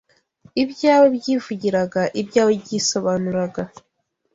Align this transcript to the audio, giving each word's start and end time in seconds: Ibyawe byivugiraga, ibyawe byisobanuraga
Ibyawe 0.63 1.05
byivugiraga, 1.15 2.01
ibyawe 2.21 2.51
byisobanuraga 2.63 3.61